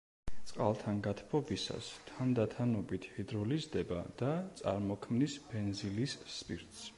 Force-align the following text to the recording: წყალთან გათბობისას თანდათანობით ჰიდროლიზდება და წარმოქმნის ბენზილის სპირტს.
წყალთან 0.51 1.01
გათბობისას 1.07 1.89
თანდათანობით 2.07 3.05
ჰიდროლიზდება 3.17 4.01
და 4.23 4.33
წარმოქმნის 4.63 5.37
ბენზილის 5.53 6.17
სპირტს. 6.39 6.83